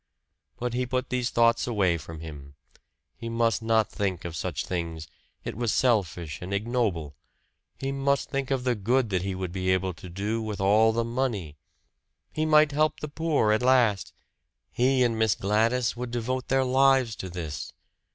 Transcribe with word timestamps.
But 0.57 0.73
he 0.73 0.87
put 0.87 1.11
these 1.11 1.29
thoughts 1.29 1.67
away 1.67 1.95
from 1.99 2.21
him. 2.21 2.55
He 3.17 3.29
must 3.29 3.61
not 3.61 3.91
think 3.91 4.25
of 4.25 4.35
such 4.35 4.65
things 4.65 5.07
it 5.43 5.55
was 5.55 5.71
selfish 5.71 6.41
and 6.41 6.51
ignoble. 6.51 7.13
He 7.77 7.91
must 7.91 8.31
think 8.31 8.49
of 8.49 8.63
the 8.63 8.73
good 8.73 9.11
that 9.11 9.21
he 9.21 9.35
would 9.35 9.51
be 9.51 9.69
able 9.69 9.93
to 9.93 10.09
do 10.09 10.41
with 10.41 10.59
all 10.59 10.91
the 10.91 11.05
money. 11.05 11.55
He 12.33 12.47
might 12.47 12.71
help 12.71 12.99
the 12.99 13.09
poor 13.09 13.51
at 13.51 13.61
last. 13.61 14.11
He 14.71 15.03
and 15.03 15.19
Miss 15.19 15.35
Gladys 15.35 15.95
would 15.95 16.09
devote 16.09 16.47
their 16.47 16.65
lives 16.65 17.15
to 17.17 17.29
this. 17.29 17.71